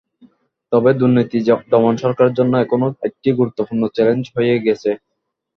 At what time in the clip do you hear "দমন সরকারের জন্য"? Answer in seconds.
1.71-2.53